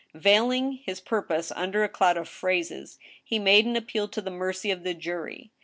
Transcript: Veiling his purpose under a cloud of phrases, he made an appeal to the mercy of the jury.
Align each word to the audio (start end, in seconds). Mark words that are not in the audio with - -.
Veiling 0.15 0.79
his 0.83 0.99
purpose 0.99 1.51
under 1.51 1.83
a 1.83 1.87
cloud 1.87 2.17
of 2.17 2.27
phrases, 2.27 2.97
he 3.23 3.37
made 3.37 3.67
an 3.67 3.75
appeal 3.75 4.07
to 4.07 4.19
the 4.19 4.31
mercy 4.31 4.71
of 4.71 4.81
the 4.83 4.95
jury. 4.95 5.51